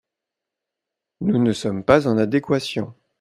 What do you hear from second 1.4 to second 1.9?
sommes